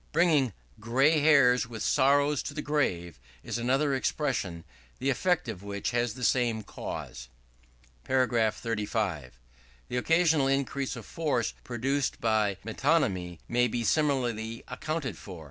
[0.13, 4.63] Bringing "gray hairs with sorrow to the grave," is another expression,
[4.97, 7.29] the effect of which has the same cause.§
[8.55, 9.37] 35.
[9.89, 15.39] The occasional increase of force produced by Metonymy may be similarly accounted for.